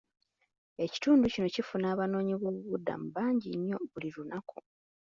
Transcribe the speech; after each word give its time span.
Ekitundu 0.85 1.25
kino 1.33 1.47
kifuna 1.55 1.85
abanoonyiboobubudamu 1.93 3.07
bangi 3.15 3.49
nnyo 3.57 3.77
buli 3.91 4.09
lunaku. 4.15 4.57